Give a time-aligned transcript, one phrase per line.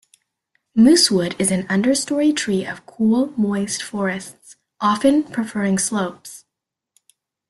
[0.75, 6.43] Moosewood is an understory tree of cool, moist forests, often preferring slopes.